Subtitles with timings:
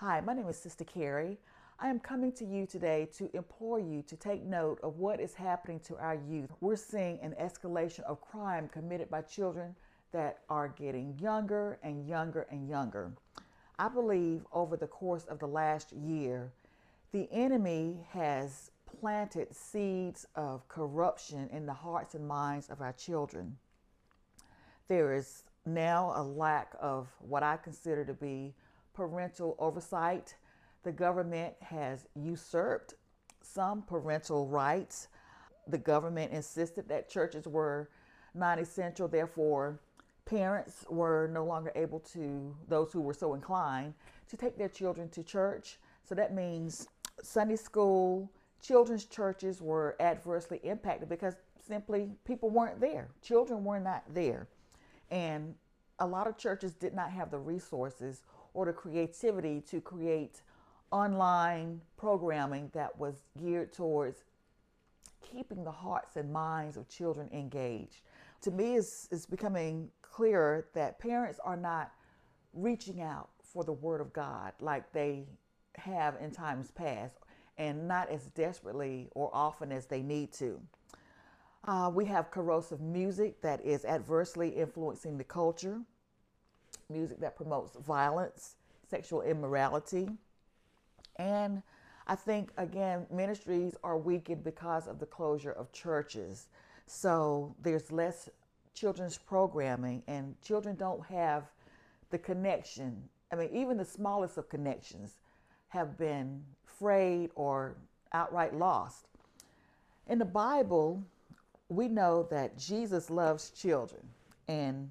[0.00, 1.36] Hi, my name is Sister Carrie.
[1.78, 5.34] I am coming to you today to implore you to take note of what is
[5.34, 6.48] happening to our youth.
[6.62, 9.76] We're seeing an escalation of crime committed by children
[10.12, 13.12] that are getting younger and younger and younger.
[13.78, 16.50] I believe over the course of the last year,
[17.12, 23.58] the enemy has planted seeds of corruption in the hearts and minds of our children.
[24.88, 28.54] There is now a lack of what I consider to be
[28.94, 30.34] parental oversight.
[30.82, 32.94] The government has usurped
[33.42, 35.08] some parental rights.
[35.68, 37.90] The government insisted that churches were
[38.34, 39.80] non essential, therefore,
[40.24, 43.94] parents were no longer able to, those who were so inclined,
[44.28, 45.78] to take their children to church.
[46.04, 46.88] So that means
[47.22, 48.30] Sunday school,
[48.62, 51.34] children's churches were adversely impacted because
[51.66, 53.08] simply people weren't there.
[53.22, 54.48] Children were not there.
[55.10, 55.54] And
[55.98, 58.22] a lot of churches did not have the resources
[58.54, 60.42] or the creativity to create
[60.90, 64.24] online programming that was geared towards
[65.20, 68.02] keeping the hearts and minds of children engaged.
[68.42, 71.92] To me, it's, it's becoming clearer that parents are not
[72.52, 75.26] reaching out for the Word of God like they
[75.76, 77.14] have in times past
[77.58, 80.60] and not as desperately or often as they need to.
[81.66, 85.80] Uh, we have corrosive music that is adversely influencing the culture,
[86.90, 88.56] music that promotes violence,
[88.88, 90.08] sexual immorality.
[91.16, 91.62] And
[92.06, 96.48] I think, again, ministries are weakened because of the closure of churches.
[96.86, 98.28] So there's less
[98.74, 101.44] children's programming, and children don't have
[102.10, 103.02] the connection.
[103.32, 105.20] I mean, even the smallest of connections
[105.68, 107.76] have been frayed or
[108.12, 109.06] outright lost.
[110.08, 111.02] In the Bible,
[111.68, 114.02] we know that Jesus loves children
[114.48, 114.90] and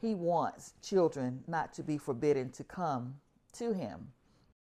[0.00, 3.14] he wants children not to be forbidden to come
[3.54, 4.12] to him.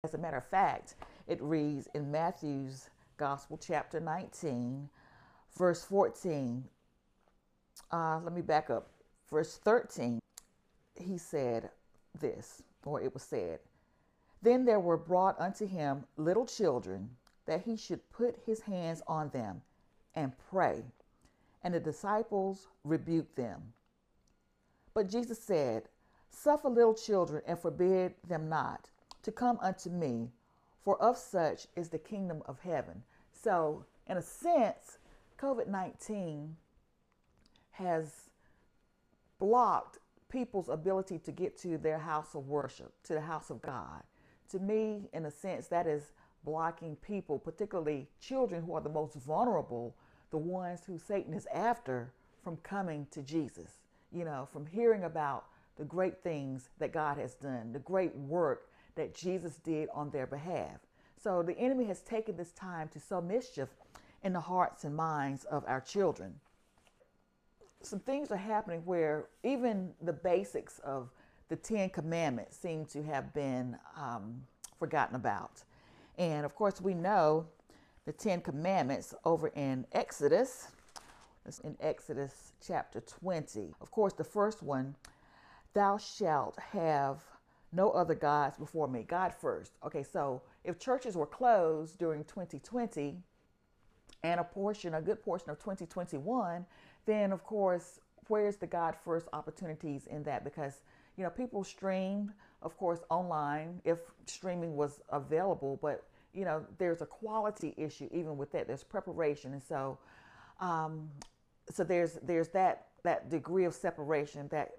[0.04, 0.96] As a matter of fact,
[1.28, 4.90] it reads in Matthew's Gospel, chapter 19,
[5.58, 6.64] verse 14.
[7.92, 8.90] Uh, let me back up.
[9.30, 10.20] Verse 13,
[10.96, 11.70] he said
[12.20, 13.59] this, or it was said,
[14.42, 17.09] Then there were brought unto him little children,
[17.46, 19.62] that he should put his hands on them
[20.16, 20.84] and pray.
[21.64, 23.74] And the disciples rebuked them.
[24.97, 25.90] But Jesus said,
[26.31, 28.90] Suffer little children and forbid them not
[29.22, 30.31] to come unto me,
[30.81, 33.03] for of such is the kingdom of heaven.
[33.31, 34.97] So, in a sense,
[35.38, 36.58] COVID 19
[37.74, 38.31] has
[39.38, 40.00] blocked
[40.30, 44.02] people's ability to get to their house of worship, to the house of God.
[44.50, 46.12] To me, in a sense, that is
[46.44, 49.96] blocking people, particularly children who are the most vulnerable,
[50.31, 53.78] the ones who Satan is after, from coming to Jesus.
[54.12, 55.45] You know, from hearing about
[55.78, 60.25] the great things that God has done, the great work that Jesus did on their
[60.25, 60.79] behalf.
[61.22, 63.69] So the enemy has taken this time to sow mischief
[64.23, 66.34] in the hearts and minds of our children.
[67.81, 71.09] Some things are happening where even the basics of
[71.50, 74.44] the Ten Commandments seem to have been um,
[74.79, 75.63] forgotten about.
[76.17, 77.46] And of course, we know
[78.06, 80.69] the Ten Commandments over in Exodus.
[81.47, 83.74] That's in Exodus chapter 20.
[83.80, 84.94] Of course, the first one,
[85.74, 87.24] thou shalt have
[87.72, 89.06] no other gods before me.
[89.08, 89.72] God first.
[89.85, 93.16] Okay, so if churches were closed during 2020
[94.24, 96.66] and a portion, a good portion of 2021,
[97.06, 100.44] then of course, where's the God first opportunities in that?
[100.44, 100.81] Because,
[101.16, 106.03] you know, people streamed, of course, online if streaming was available, but,
[106.34, 108.68] you know, there's a quality issue even with that.
[108.68, 109.53] There's preparation.
[109.53, 109.97] And so,
[110.59, 111.09] um,
[111.72, 114.72] so there's, there's that, that degree of separation that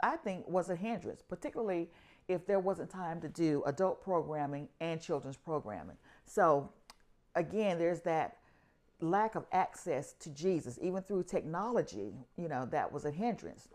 [0.00, 1.90] I think was a hindrance, particularly
[2.28, 5.96] if there wasn't time to do adult programming and children's programming.
[6.26, 6.70] So,
[7.34, 8.36] again, there's that
[9.00, 13.68] lack of access to Jesus, even through technology, you know, that was a hindrance.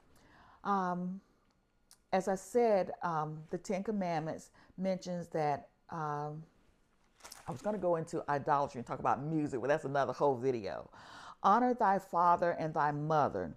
[0.64, 1.20] Um,
[2.14, 6.44] as I said, um, the Ten Commandments mentions that um,
[7.48, 10.36] I was going to go into idolatry and talk about music, but that's another whole
[10.36, 10.90] video.
[11.46, 13.56] Honor thy father and thy mother,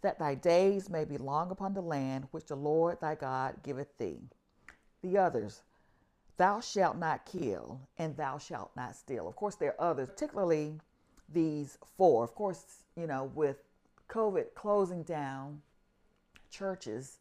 [0.00, 3.96] that thy days may be long upon the land which the Lord thy God giveth
[3.98, 4.18] thee
[5.02, 5.62] the others.
[6.38, 9.28] Thou shalt not kill, and thou shalt not steal.
[9.28, 10.74] Of course, there are others, particularly
[11.32, 12.24] these four.
[12.24, 13.56] Of course, you know, with
[14.08, 15.62] COVID closing down
[16.50, 17.18] churches,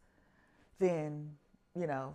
[0.80, 1.30] then,
[1.76, 2.14] you know,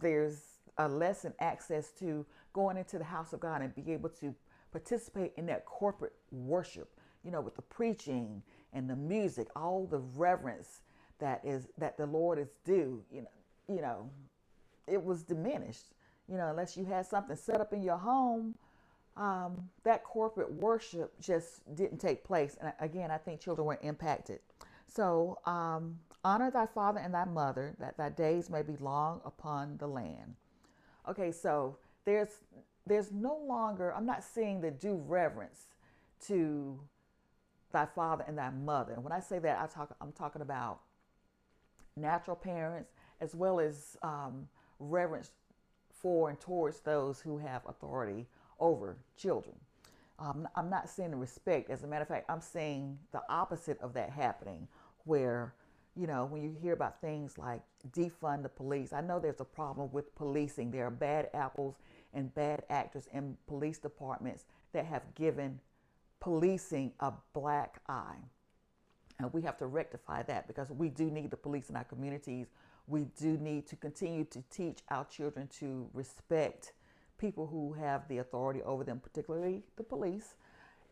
[0.00, 0.40] there's
[0.78, 4.34] a less in access to going into the house of God and be able to
[4.74, 6.88] participate in that corporate worship,
[7.24, 8.42] you know, with the preaching
[8.74, 10.82] and the music, all the reverence
[11.20, 13.36] that is that the Lord is due, you know,
[13.74, 14.10] you know,
[14.88, 15.86] it was diminished.
[16.28, 18.54] you know, unless you had something set up in your home,
[19.16, 22.56] um, that corporate worship just didn't take place.
[22.60, 24.40] And again, I think children were impacted.
[24.88, 29.76] So um, honor thy father and thy mother, that thy days may be long upon
[29.78, 30.34] the land.
[31.08, 32.30] Okay, so there's
[32.86, 35.66] there's no longer I'm not seeing the due reverence
[36.26, 36.80] to
[37.72, 38.92] thy father and thy mother.
[38.92, 40.80] And when I say that, I talk I'm talking about
[41.96, 44.48] natural parents as well as um,
[44.78, 45.30] reverence
[45.90, 48.26] for and towards those who have authority
[48.60, 49.54] over children.
[50.18, 51.70] Um, I'm not seeing the respect.
[51.70, 54.68] As a matter of fact, I'm seeing the opposite of that happening,
[55.04, 55.54] where,
[55.96, 59.44] you know, when you hear about things like defund the police, I know there's a
[59.44, 60.70] problem with policing.
[60.70, 61.76] There are bad apples
[62.14, 65.60] and bad actors in police departments that have given
[66.20, 68.16] policing a black eye.
[69.18, 72.48] And we have to rectify that because we do need the police in our communities.
[72.86, 76.72] We do need to continue to teach our children to respect
[77.18, 80.34] people who have the authority over them, particularly the police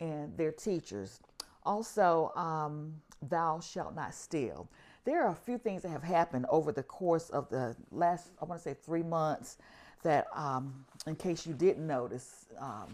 [0.01, 1.21] and their teachers.
[1.65, 2.95] Also, um,
[3.29, 4.69] thou shalt not steal.
[5.05, 8.45] There are a few things that have happened over the course of the last, I
[8.45, 9.59] want to say, three months
[10.03, 12.89] that, um, in case you didn't notice, um,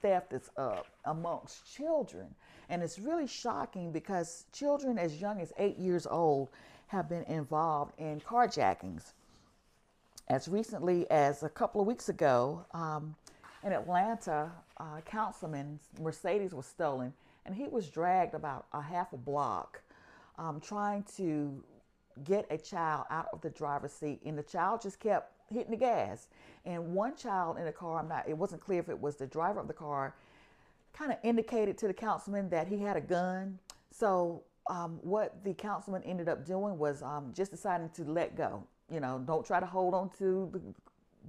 [0.00, 2.26] theft is up amongst children.
[2.68, 6.50] And it's really shocking because children as young as eight years old
[6.88, 9.12] have been involved in carjackings
[10.28, 13.14] as recently as a couple of weeks ago um,
[13.64, 17.12] in Atlanta, uh, councilman Mercedes was stolen,
[17.44, 19.82] and he was dragged about a half a block
[20.38, 21.62] um, trying to
[22.24, 25.76] get a child out of the driver's seat, and the child just kept hitting the
[25.76, 26.28] gas.
[26.64, 29.26] And one child in the car, I'm not, it wasn't clear if it was the
[29.26, 30.14] driver of the car,
[30.92, 33.58] kind of indicated to the councilman that he had a gun.
[33.90, 38.64] So um, what the councilman ended up doing was um, just deciding to let go
[38.92, 40.60] you know, don't try to hold on to the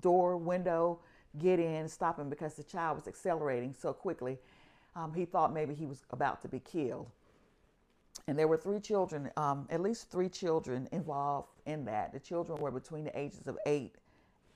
[0.01, 0.99] door, window,
[1.39, 4.37] get in, stop him because the child was accelerating so quickly.
[4.95, 7.09] Um, he thought maybe he was about to be killed.
[8.27, 12.13] And there were three children, um, at least three children involved in that.
[12.13, 13.95] The children were between the ages of 8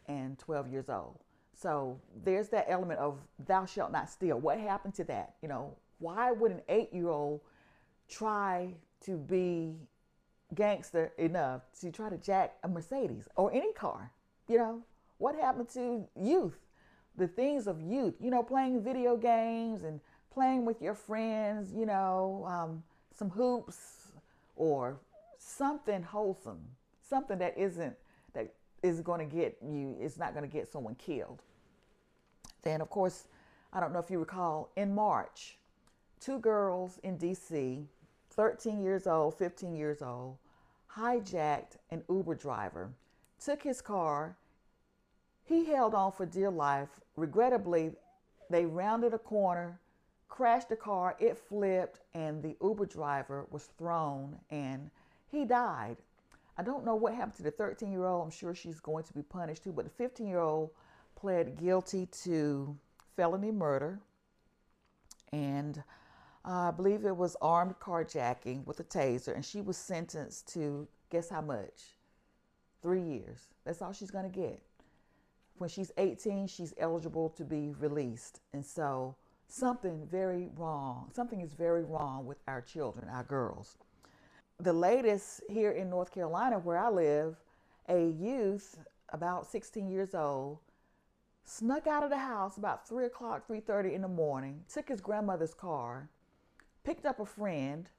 [0.07, 1.19] and 12 years old.
[1.53, 4.39] So there's that element of thou shalt not steal.
[4.39, 5.35] What happened to that?
[5.41, 7.41] You know, why would an eight year old
[8.07, 8.75] try
[9.05, 9.75] to be
[10.53, 14.11] gangster enough to try to jack a Mercedes or any car.
[14.47, 14.81] You know,
[15.17, 16.57] what happened to youth?
[17.17, 19.99] The things of youth, you know, playing video games and
[20.31, 22.83] playing with your friends, you know, um,
[23.13, 24.09] some hoops
[24.55, 24.97] or
[25.39, 26.61] something wholesome,
[27.09, 27.95] something that isn't,
[28.83, 31.41] is going to get you, it's not going to get someone killed.
[32.63, 33.27] Then, of course,
[33.73, 35.57] I don't know if you recall, in March,
[36.19, 37.85] two girls in DC
[38.31, 40.37] 13 years old, 15 years old,
[40.95, 42.91] hijacked an Uber driver,
[43.43, 44.37] took his car.
[45.43, 46.89] He held on for dear life.
[47.15, 47.91] Regrettably,
[48.49, 49.79] they rounded a corner,
[50.29, 54.91] crashed the car, it flipped, and the Uber driver was thrown and
[55.31, 55.97] he died.
[56.57, 58.25] I don't know what happened to the 13 year old.
[58.25, 60.71] I'm sure she's going to be punished too, but the 15 year old
[61.15, 62.75] pled guilty to
[63.15, 63.99] felony murder
[65.31, 65.83] and
[66.45, 70.87] uh, I believe it was armed carjacking with a taser, and she was sentenced to
[71.09, 71.95] guess how much?
[72.81, 73.47] Three years.
[73.65, 74.61] That's all she's going to get.
[75.57, 78.39] When she's 18, she's eligible to be released.
[78.53, 79.15] And so
[79.49, 83.75] something very wrong, something is very wrong with our children, our girls.
[84.59, 87.35] The latest here in North Carolina, where I live,
[87.87, 90.59] a youth about 16 years old
[91.47, 95.53] snuck out of the house about 3 o'clock, 3.30 in the morning, took his grandmother's
[95.53, 96.09] car,
[96.83, 97.89] picked up a friend,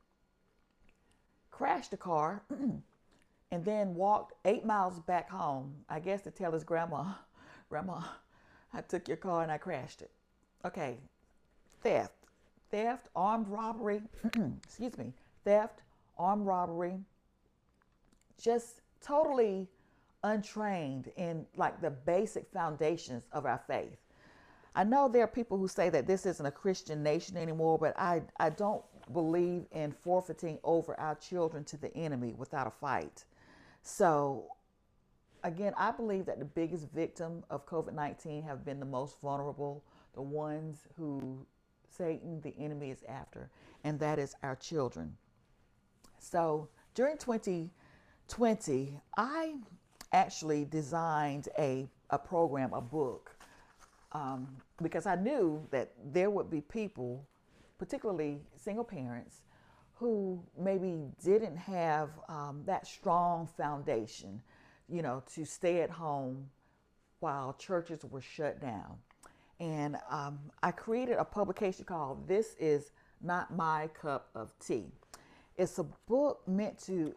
[1.50, 2.42] crashed the car,
[3.50, 7.14] and then walked eight miles back home, I guess to tell his grandma,
[7.70, 8.02] Grandma,
[8.72, 10.10] I took your car and I crashed it.
[10.64, 10.98] Okay,
[11.82, 12.26] theft,
[12.70, 14.02] theft, armed robbery,
[14.64, 15.82] excuse me, theft,
[16.18, 16.98] armed robbery,
[18.40, 19.68] just totally
[20.24, 23.96] untrained in like the basic foundations of our faith.
[24.74, 27.98] I know there are people who say that this isn't a Christian nation anymore, but
[27.98, 28.82] I, I don't
[29.12, 33.24] believe in forfeiting over our children to the enemy without a fight.
[33.82, 34.46] So,
[35.42, 39.82] again, I believe that the biggest victim of COVID 19 have been the most vulnerable,
[40.14, 41.46] the ones who
[41.88, 43.50] Satan, the enemy, is after,
[43.82, 45.16] and that is our children.
[46.18, 49.54] So, during 2020, I
[50.12, 53.36] actually designed a, a program, a book
[54.12, 54.48] um,
[54.82, 57.26] because I knew that there would be people,
[57.78, 59.42] particularly single parents,
[59.94, 64.40] who maybe didn't have um, that strong foundation,
[64.88, 66.48] you know, to stay at home
[67.20, 68.96] while churches were shut down.
[69.60, 74.92] And um, I created a publication called This Is Not My Cup of Tea.
[75.58, 77.12] It's a book meant to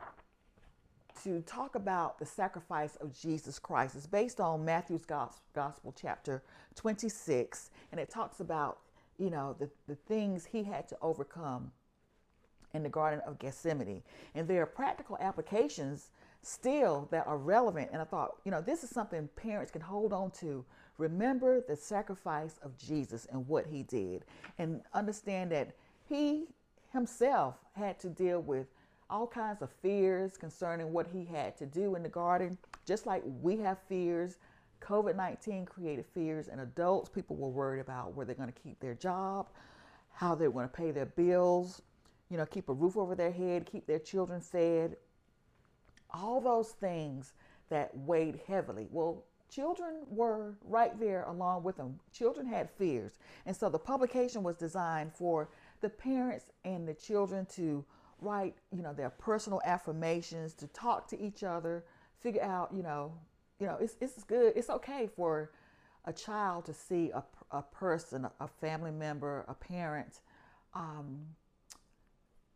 [1.24, 3.96] to talk about the sacrifice of Jesus Christ.
[3.96, 6.42] It's based on Matthew's Gospel, chapter
[6.76, 8.80] 26, and it talks about,
[9.20, 11.72] you know, the, the things he had to overcome
[12.74, 14.02] in the Garden of Gethsemane.
[14.34, 16.10] And there are practical applications
[16.42, 17.90] still that are relevant.
[17.92, 20.66] And I thought, you know, this is something parents can hold on to.
[20.98, 24.26] Remember the sacrifice of Jesus and what he did,
[24.58, 25.76] and understand that
[26.08, 26.48] he
[26.92, 28.68] himself had to deal with
[29.10, 33.24] all kinds of fears concerning what he had to do in the garden, just like
[33.42, 34.38] we have fears.
[34.82, 37.10] COVID 19 created fears in adults.
[37.10, 39.50] People were worried about where they're going to keep their job,
[40.14, 41.82] how they're going to pay their bills,
[42.30, 44.96] you know, keep a roof over their head, keep their children fed.
[46.14, 47.34] All those things
[47.70, 48.88] that weighed heavily.
[48.90, 52.00] Well, children were right there along with them.
[52.12, 53.20] Children had fears.
[53.46, 55.50] And so the publication was designed for
[55.82, 57.84] the parents and the children to
[58.20, 61.84] write, you know, their personal affirmations, to talk to each other,
[62.22, 63.14] figure out, you know,
[63.60, 64.54] you know, it's, it's good.
[64.56, 65.52] It's okay for
[66.06, 70.22] a child to see a, a person, a family member, a parent,
[70.74, 71.20] um,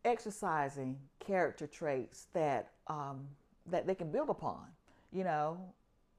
[0.04, 3.28] exercising character traits that um,
[3.66, 4.66] that they can build upon.
[5.12, 5.58] You know,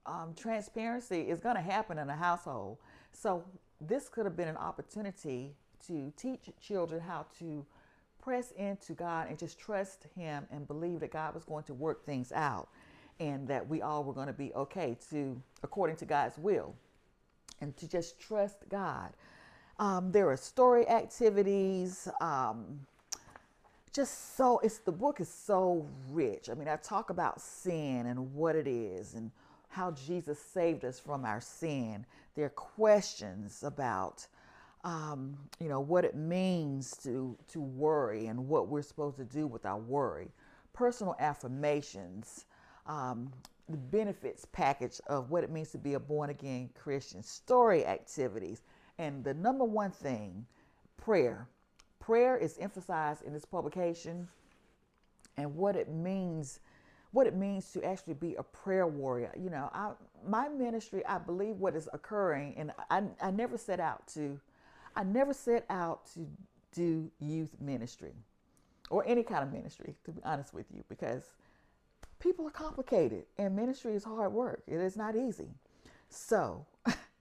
[0.05, 2.77] um, transparency is going to happen in a household.
[3.11, 3.43] So
[3.79, 5.55] this could have been an opportunity
[5.87, 7.65] to teach children how to
[8.21, 12.05] press into God and just trust Him and believe that God was going to work
[12.05, 12.67] things out
[13.19, 16.75] and that we all were going to be okay to according to God's will
[17.61, 19.11] and to just trust God.
[19.79, 22.07] Um, there are story activities.
[22.21, 22.79] Um,
[23.93, 26.49] just so it's the book is so rich.
[26.51, 29.31] I mean, I talk about sin and what it is and
[29.69, 32.05] how Jesus saved us from our sin.
[32.35, 34.27] There are questions about
[34.87, 39.45] um, you know, what it means to, to worry and what we're supposed to do
[39.45, 40.31] with our worry,
[40.71, 42.45] personal affirmations,
[42.85, 43.29] um,
[43.67, 48.61] the benefits package of what it means to be a born again Christian, story activities,
[48.97, 50.45] and the number one thing,
[50.95, 51.49] prayer.
[51.99, 54.29] Prayer is emphasized in this publication
[55.35, 56.61] and what it means
[57.11, 59.31] what it means to actually be a prayer warrior.
[59.41, 59.91] You know, I,
[60.27, 64.39] my ministry, I believe what is occurring, and I, I never set out to
[64.97, 66.27] I never set out to
[66.73, 68.13] do youth ministry
[68.89, 71.23] or any kind of ministry, to be honest with you, because
[72.19, 74.63] people are complicated and ministry is hard work.
[74.65, 75.49] It is not easy.
[76.09, 76.65] So,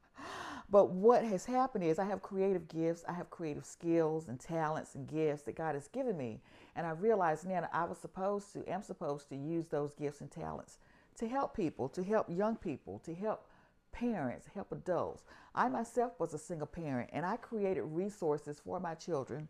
[0.71, 4.95] but what has happened is I have creative gifts, I have creative skills and talents
[4.95, 6.41] and gifts that God has given me.
[6.77, 10.31] And I realized now I was supposed to, am supposed to use those gifts and
[10.31, 10.79] talents
[11.19, 13.47] to help people, to help young people, to help
[13.97, 15.25] parents, help adults.
[15.55, 19.49] I myself was a single parent and I created resources for my children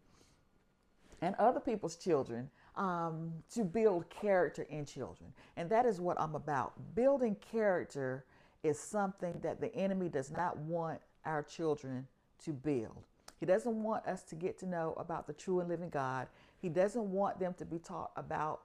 [1.20, 5.32] and other people's children um, to build character in children.
[5.56, 6.74] And that is what I'm about.
[6.94, 8.24] Building character
[8.62, 12.06] is something that the enemy does not want our children
[12.44, 13.02] to build.
[13.40, 16.28] He doesn't want us to get to know about the true and living God.
[16.60, 18.60] He doesn't want them to be taught about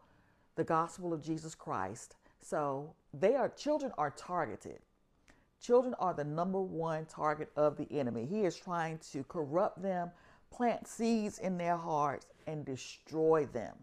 [0.55, 2.15] the gospel of Jesus Christ.
[2.39, 4.79] So they are children are targeted.
[5.61, 8.25] Children are the number one target of the enemy.
[8.25, 10.09] He is trying to corrupt them,
[10.49, 13.75] plant seeds in their hearts, and destroy them.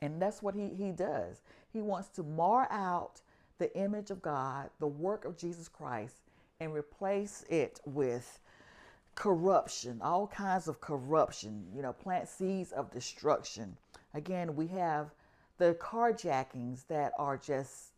[0.00, 1.42] And that's what he, he does.
[1.72, 3.20] He wants to mar out
[3.58, 6.16] the image of God, the work of Jesus Christ,
[6.60, 8.38] and replace it with
[9.16, 13.76] corruption, all kinds of corruption, you know, plant seeds of destruction.
[14.12, 15.10] Again, we have
[15.58, 17.93] the carjackings that are just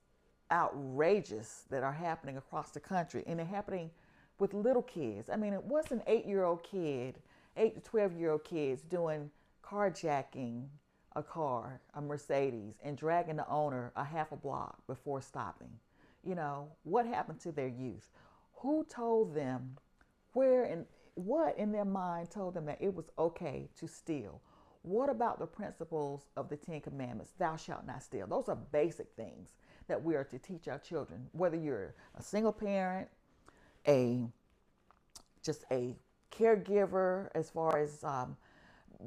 [0.51, 3.91] outrageous that are happening across the country, and they're happening
[4.39, 5.31] with little kids.
[5.31, 7.17] I mean, it was an eight year old kid,
[7.57, 9.31] eight to 12 year old kids doing
[9.63, 10.67] carjacking
[11.15, 15.71] a car, a Mercedes, and dragging the owner a half a block before stopping.
[16.23, 18.11] You know, what happened to their youth?
[18.57, 19.77] Who told them
[20.33, 20.85] where and
[21.15, 24.43] what in their mind told them that it was okay to steal?
[24.83, 27.33] What about the principles of the Ten Commandments?
[27.39, 28.27] Thou shalt not steal.
[28.27, 29.49] Those are basic things
[29.89, 33.09] that we are to teach our children, whether you're a single parent,
[33.87, 34.25] a
[35.43, 35.95] just a
[36.33, 38.37] caregiver, as far as um,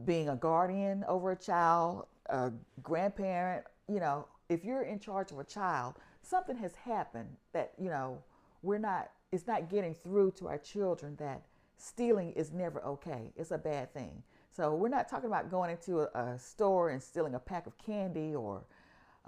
[0.06, 3.66] being a guardian over a child, a grandparent.
[3.88, 8.22] You know, if you're in charge of a child, something has happened that you know
[8.62, 9.12] we're not.
[9.32, 11.44] It's not getting through to our children that
[11.78, 13.32] stealing is never okay.
[13.36, 14.24] It's a bad thing.
[14.52, 17.78] So we're not talking about going into a, a store and stealing a pack of
[17.78, 18.64] candy or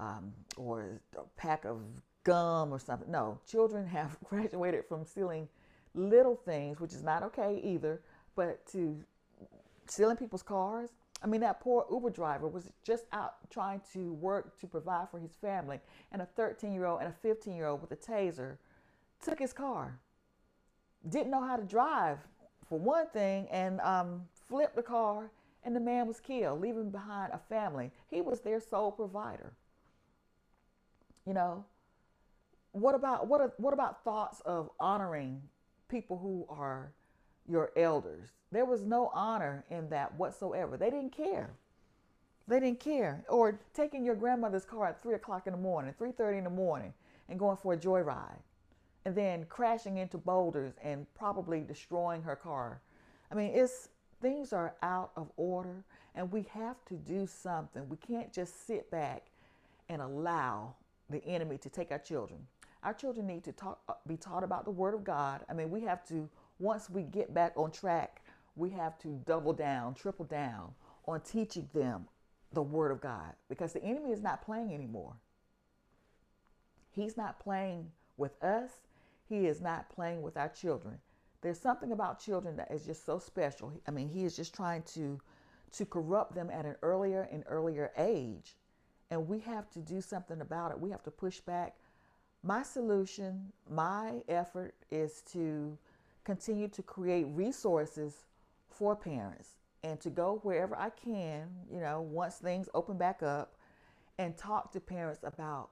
[0.01, 1.77] um, or a pack of
[2.24, 3.10] gum or something.
[3.10, 5.48] No, children have graduated from stealing
[5.93, 8.01] little things, which is not okay either,
[8.36, 8.98] but to
[9.88, 10.89] stealing people's cars.
[11.24, 15.20] I mean, that poor Uber driver was just out trying to work to provide for
[15.20, 15.79] his family,
[16.12, 18.58] and a 13 year old and a 15 year old with a taser
[19.24, 20.00] took his car.
[21.08, 22.17] Didn't know how to drive,
[22.67, 25.29] for one thing, and um, flipped the car,
[25.63, 27.91] and the man was killed, leaving behind a family.
[28.10, 29.53] He was their sole provider.
[31.31, 31.63] You know,
[32.73, 35.41] what about what are, what about thoughts of honoring
[35.88, 36.91] people who are
[37.47, 38.31] your elders?
[38.51, 40.75] There was no honor in that whatsoever.
[40.75, 41.51] They didn't care.
[42.50, 43.23] They didn't care.
[43.29, 46.50] Or taking your grandmother's car at three o'clock in the morning, three thirty in the
[46.50, 46.93] morning,
[47.29, 48.41] and going for a joyride,
[49.05, 52.81] and then crashing into boulders and probably destroying her car.
[53.31, 53.88] I mean, it's
[54.21, 57.88] things are out of order, and we have to do something.
[57.88, 59.27] We can't just sit back
[59.88, 60.75] and allow
[61.12, 62.39] the enemy to take our children.
[62.84, 65.41] Our children need to talk, uh, be taught about the Word of God.
[65.50, 66.27] I mean, we have to,
[66.60, 68.22] once we get back on track,
[68.56, 70.74] we have to double down, triple down
[71.08, 72.08] on teaching them
[72.53, 75.13] the Word of God because the enemy is not playing anymore.
[76.91, 78.72] He's not playing with us,
[79.30, 80.98] he is not playing with our children.
[81.41, 83.72] There's something about children that is just so special.
[83.88, 85.20] I mean, he is just trying to
[85.74, 88.58] to corrupt them at an earlier and earlier age.
[89.12, 90.80] And we have to do something about it.
[90.80, 91.75] We have to push back
[92.44, 95.77] my solution, my effort is to
[96.24, 98.25] continue to create resources
[98.70, 99.50] for parents
[99.84, 103.53] and to go wherever I can, you know, once things open back up
[104.18, 105.70] and talk to parents about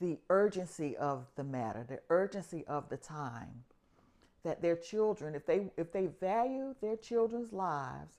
[0.00, 3.64] the urgency of the matter, the urgency of the time
[4.42, 8.18] that their children, if they if they value their children's lives,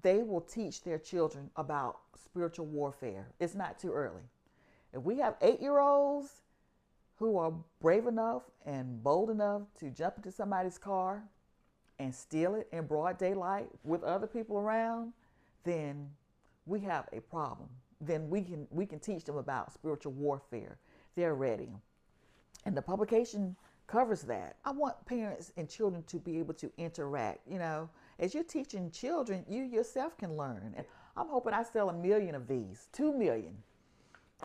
[0.00, 3.28] they will teach their children about spiritual warfare.
[3.38, 4.22] It's not too early.
[4.92, 6.28] If we have 8-year-olds
[7.16, 11.22] who are brave enough and bold enough to jump into somebody's car
[11.98, 15.12] and steal it in broad daylight with other people around,
[15.64, 16.08] then
[16.66, 17.68] we have a problem.
[18.00, 20.78] Then we can we can teach them about spiritual warfare.
[21.14, 21.68] They're ready.
[22.64, 23.54] And the publication
[23.86, 24.56] covers that.
[24.64, 27.40] I want parents and children to be able to interact.
[27.48, 27.88] You know,
[28.22, 30.72] as you're teaching children, you yourself can learn.
[30.76, 33.56] And I'm hoping I sell a million of these, two million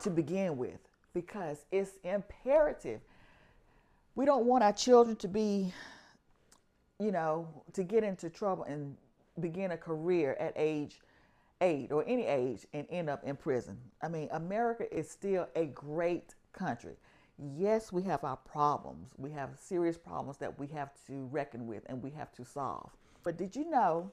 [0.02, 0.80] to begin with
[1.14, 3.02] because it's imperative.
[4.16, 5.72] We don't want our children to be,
[7.00, 8.98] you know, to get into trouble and
[9.40, 11.00] begin a career at age
[11.62, 13.78] eight or any age and end up in prison.
[14.02, 16.96] I mean, America is still a great country.
[17.56, 19.12] Yes, we have our problems.
[19.18, 22.90] We have serious problems that we have to reckon with and we have to solve.
[23.28, 24.10] But did you know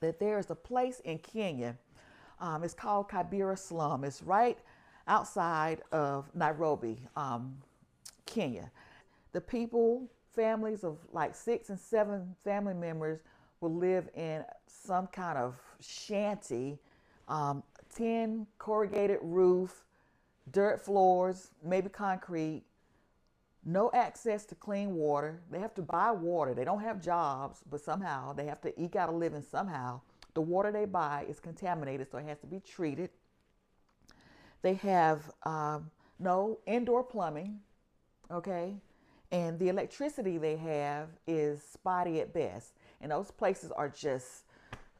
[0.00, 1.78] that there is a place in Kenya?
[2.38, 4.04] Um, it's called Kibera Slum.
[4.04, 4.58] It's right
[5.06, 7.56] outside of Nairobi, um,
[8.26, 8.70] Kenya.
[9.32, 13.20] The people, families of like six and seven family members
[13.62, 16.78] will live in some kind of shanty,
[17.28, 17.62] um,
[17.96, 19.86] tin corrugated roof,
[20.52, 22.62] dirt floors, maybe concrete,
[23.64, 25.40] no access to clean water.
[25.50, 26.54] They have to buy water.
[26.54, 30.00] They don't have jobs, but somehow they have to eke out a living somehow.
[30.34, 33.10] The water they buy is contaminated, so it has to be treated.
[34.62, 37.60] They have um, no indoor plumbing,
[38.30, 38.76] okay?
[39.30, 42.72] And the electricity they have is spotty at best.
[43.00, 44.44] And those places are just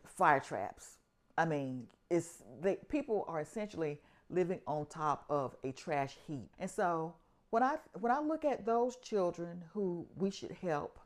[0.05, 0.99] fire traps.
[1.37, 6.51] I mean, it's they, people are essentially living on top of a trash heap.
[6.59, 7.15] And so
[7.51, 10.99] when I when I look at those children who we should help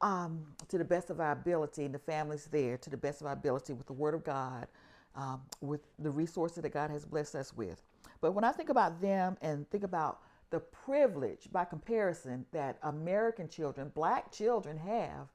[0.00, 3.26] um, to the best of our ability, and the families there to the best of
[3.26, 4.66] our ability with the Word of God,
[5.14, 7.82] um, with the resources that God has blessed us with.
[8.20, 13.48] But when I think about them and think about the privilege by comparison that American
[13.48, 15.28] children, black children have,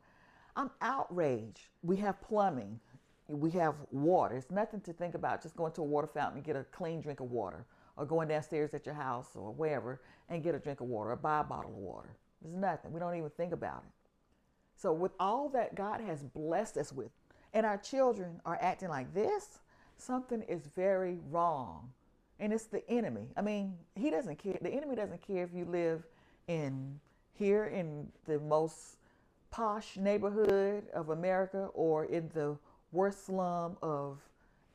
[0.55, 1.69] I'm outraged.
[1.81, 2.79] We have plumbing,
[3.27, 4.35] we have water.
[4.35, 7.01] It's nothing to think about just going to a water fountain and get a clean
[7.01, 7.65] drink of water,
[7.97, 11.15] or going downstairs at your house or wherever and get a drink of water or
[11.15, 12.15] buy a bottle of water.
[12.41, 12.93] There's nothing.
[12.93, 13.91] We don't even think about it.
[14.75, 17.09] So, with all that God has blessed us with,
[17.53, 19.59] and our children are acting like this,
[19.97, 21.89] something is very wrong.
[22.39, 23.29] And it's the enemy.
[23.35, 24.57] I mean, he doesn't care.
[24.61, 26.03] The enemy doesn't care if you live
[26.47, 26.99] in
[27.33, 28.97] here in the most
[29.49, 32.55] posh neighborhood of America or in the
[32.91, 34.19] worst slum of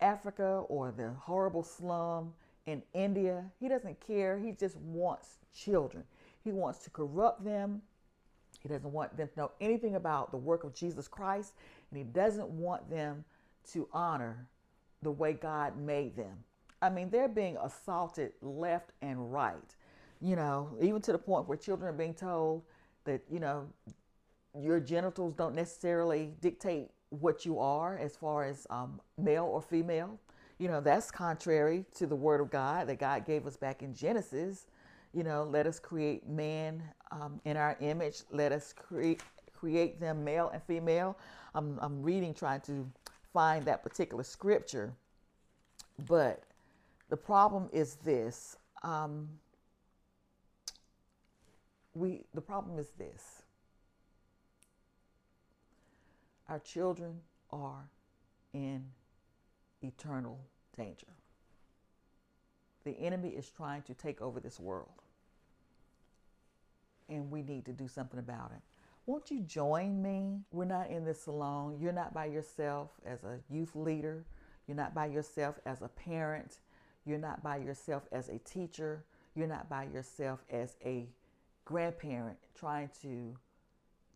[0.01, 2.33] Africa or the horrible slum
[2.67, 3.45] in India.
[3.61, 4.39] He doesn't care.
[4.39, 6.05] He just wants children.
[6.45, 7.83] He wants to corrupt them.
[8.61, 11.55] He doesn't want them to know anything about the work of Jesus Christ,
[11.91, 13.25] and he doesn't want them
[13.73, 14.47] to honor
[15.03, 16.45] the way God made them.
[16.81, 19.75] I mean, they're being assaulted left and right.
[20.21, 22.63] you know, even to the point where children are being told
[23.05, 23.69] that, you know,
[24.59, 30.19] your genitals don't necessarily dictate what you are as far as um, male or female.
[30.63, 33.93] You know, that's contrary to the word of God that God gave us back in
[33.93, 34.69] Genesis.
[35.13, 38.23] You know, let us create man um, in our image.
[38.31, 39.23] Let us create
[39.53, 41.19] create them male and female.
[41.57, 42.89] I'm, I'm reading, trying to
[43.33, 44.93] find that particular scripture.
[46.07, 46.45] But
[47.09, 48.57] the problem is this.
[48.85, 49.31] Um,
[51.93, 53.43] we the problem is this.
[56.49, 57.19] Our children
[57.51, 57.89] are
[58.55, 58.85] in
[59.83, 60.39] eternal
[60.77, 61.09] danger.
[62.85, 65.03] The enemy is trying to take over this world.
[67.09, 68.63] And we need to do something about it.
[69.07, 70.41] Won't you join me?
[70.53, 71.79] We're not in this alone.
[71.81, 74.25] You're not by yourself as a youth leader.
[74.67, 76.59] You're not by yourself as a parent.
[77.05, 79.05] You're not by yourself as a teacher.
[79.35, 81.09] You're not by yourself as a
[81.65, 83.37] grandparent trying to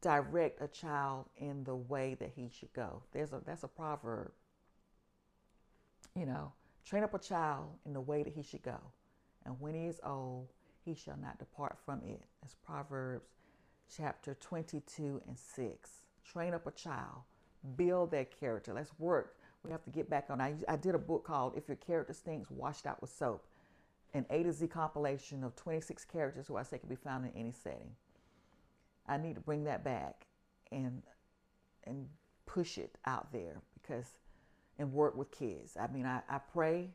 [0.00, 3.02] direct a child in the way that he should go.
[3.12, 4.30] There's a that's a proverb.
[6.16, 6.52] You know,
[6.84, 8.78] train up a child in the way that he should go,
[9.44, 10.48] and when he is old,
[10.82, 12.22] he shall not depart from it.
[12.40, 13.26] That's Proverbs
[13.94, 15.90] chapter 22 and 6.
[16.24, 17.22] Train up a child,
[17.76, 18.72] build their character.
[18.72, 19.36] Let's work.
[19.62, 20.40] We have to get back on.
[20.40, 23.44] I, I did a book called If Your Character Stinks, Washed Out with Soap,
[24.14, 27.32] an A to Z compilation of 26 characters who I say can be found in
[27.36, 27.90] any setting.
[29.06, 30.26] I need to bring that back
[30.72, 31.02] and
[31.84, 32.08] and
[32.46, 34.06] push it out there because
[34.78, 35.76] and work with kids.
[35.80, 36.90] I mean, I, I pray,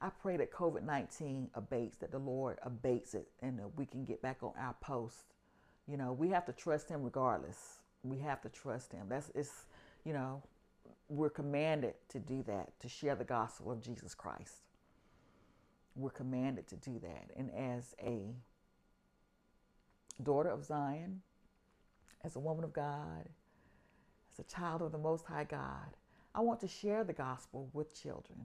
[0.00, 4.04] I pray that COVID 19 abates, that the Lord abates it, and that we can
[4.04, 5.34] get back on our post
[5.88, 7.78] you know, we have to trust him regardless.
[8.02, 9.06] We have to trust him.
[9.08, 9.64] That's it's
[10.04, 10.42] you know,
[11.08, 14.66] we're commanded to do that, to share the gospel of Jesus Christ.
[15.96, 17.30] We're commanded to do that.
[17.36, 18.34] And as a
[20.22, 21.22] daughter of Zion,
[22.22, 23.28] as a woman of God,
[24.32, 25.96] as a child of the Most High God,
[26.34, 28.38] I want to share the gospel with children.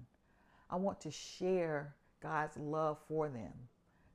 [0.69, 3.51] I want to share God's love for them,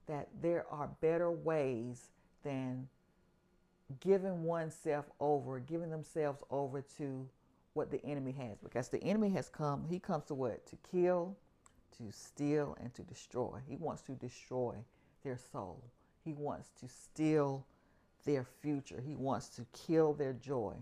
[0.07, 2.09] that there are better ways
[2.43, 2.89] than
[4.01, 7.29] giving oneself over, giving themselves over to
[7.75, 8.59] what the enemy has.
[8.63, 10.67] Because the enemy has come, he comes to what?
[10.67, 11.37] To kill,
[11.99, 13.59] to steal, and to destroy.
[13.69, 14.75] He wants to destroy
[15.23, 15.83] their soul.
[16.25, 17.67] He wants to steal
[18.25, 19.03] their future.
[19.07, 20.75] He wants to kill their joy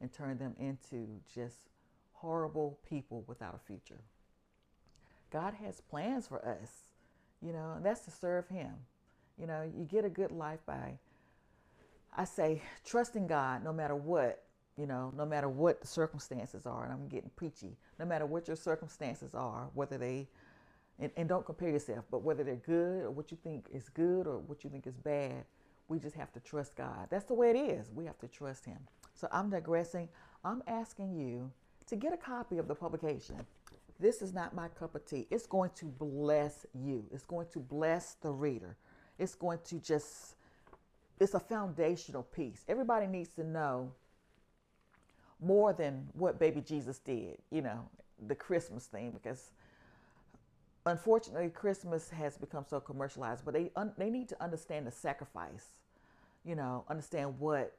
[0.00, 1.58] and turn them into just
[2.16, 4.00] horrible people without a future.
[5.30, 6.70] God has plans for us,
[7.42, 8.72] you know, and that's to serve Him.
[9.38, 10.98] You know, you get a good life by
[12.16, 14.42] I say, trusting God no matter what,
[14.78, 18.46] you know, no matter what the circumstances are, and I'm getting preachy, no matter what
[18.46, 20.26] your circumstances are, whether they,
[20.98, 24.26] and, and don't compare yourself, but whether they're good or what you think is good
[24.26, 25.44] or what you think is bad,
[25.88, 27.06] we just have to trust God.
[27.10, 27.90] That's the way it is.
[27.94, 28.78] We have to trust Him.
[29.14, 30.08] So I'm digressing.
[30.44, 31.50] I'm asking you
[31.86, 33.36] to get a copy of the publication.
[33.98, 35.26] This is not my cup of tea.
[35.30, 38.76] It's going to bless you, it's going to bless the reader.
[39.18, 40.34] It's going to just
[41.18, 42.64] it's a foundational piece.
[42.68, 43.92] Everybody needs to know
[45.40, 47.88] more than what baby Jesus did, you know,
[48.26, 49.50] the Christmas thing, because
[50.86, 55.66] unfortunately Christmas has become so commercialized, but they, un- they need to understand the sacrifice,
[56.44, 57.76] you know, understand what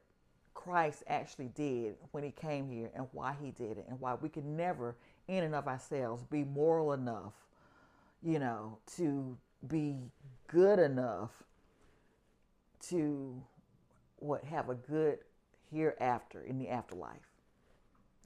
[0.58, 4.28] Christ actually did when he came here and why he did it and why we
[4.28, 4.96] can never
[5.28, 7.32] in and of ourselves be moral enough,
[8.24, 9.94] you know, to be
[10.48, 11.30] good enough
[12.88, 13.40] to
[14.16, 15.20] what have a good
[15.72, 17.30] hereafter in the afterlife.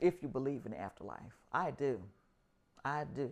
[0.01, 1.37] If you believe in the afterlife.
[1.53, 2.01] I do.
[2.83, 3.31] I do.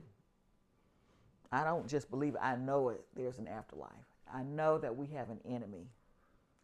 [1.51, 3.91] I don't just believe it, I know it there's an afterlife.
[4.33, 5.87] I know that we have an enemy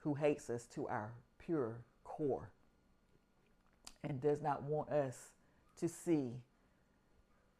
[0.00, 1.78] who hates us to our pure
[2.16, 2.50] core
[4.04, 5.32] and does not want us
[5.78, 6.30] to see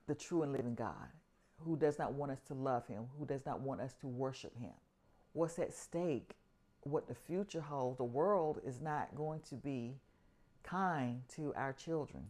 [0.06, 1.08] the true and living God,
[1.64, 4.56] who does not want us to love him, who does not want us to worship
[4.58, 4.72] him.
[5.32, 6.36] What's at stake
[6.90, 9.96] what the future holds, the world is not going to be
[10.62, 12.24] kind to our children.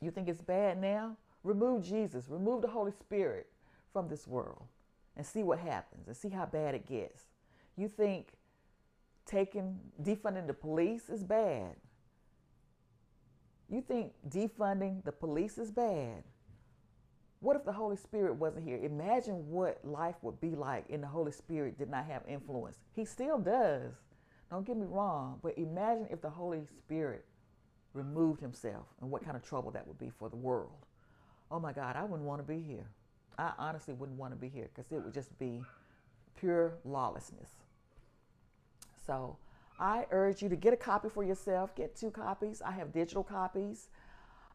[0.00, 1.16] You think it's bad now?
[1.42, 3.46] Remove Jesus, remove the Holy Spirit
[3.92, 4.64] from this world
[5.16, 7.24] and see what happens and see how bad it gets.
[7.76, 8.28] You think
[9.26, 11.76] taking defunding the police is bad?
[13.70, 16.22] You think defunding the police is bad?
[17.40, 18.78] What if the Holy Spirit wasn't here?
[18.82, 22.78] Imagine what life would be like and the Holy Spirit did not have influence.
[22.94, 23.92] He still does.
[24.50, 27.24] Don't get me wrong, but imagine if the Holy Spirit
[27.92, 30.86] removed himself and what kind of trouble that would be for the world.
[31.50, 32.86] Oh my God, I wouldn't want to be here.
[33.38, 35.62] I honestly wouldn't want to be here because it would just be
[36.38, 37.50] pure lawlessness.
[39.06, 39.36] So
[39.78, 41.74] I urge you to get a copy for yourself.
[41.74, 42.62] Get two copies.
[42.62, 43.88] I have digital copies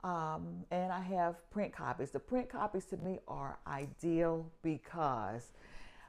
[0.04, 2.12] um, and I have print copies.
[2.12, 5.52] The print copies to me are ideal because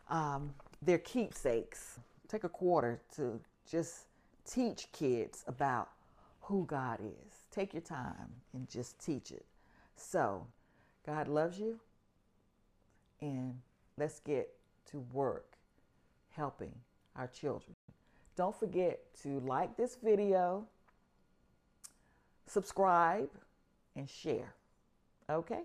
[0.08, 1.98] um, they're keepsakes.
[2.28, 4.06] Take a quarter to just
[4.48, 5.90] teach kids about
[6.42, 7.34] who God is.
[7.50, 9.44] Take your time and just teach it.
[9.96, 10.46] So,
[11.04, 11.78] God loves you,
[13.20, 13.58] and
[13.98, 14.50] let's get
[14.90, 15.56] to work
[16.30, 16.72] helping
[17.16, 17.74] our children.
[18.40, 20.66] Don't forget to like this video,
[22.46, 23.28] subscribe,
[23.94, 24.54] and share.
[25.28, 25.60] Okay?